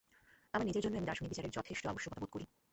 [0.53, 2.45] আমার নিজের জন্যই আমি দার্শনিক বিচারের যথেষ্ট আবশ্যকতা বোধ করি।